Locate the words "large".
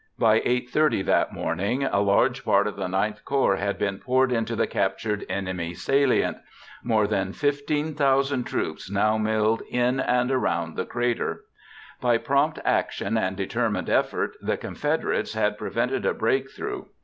1.99-2.43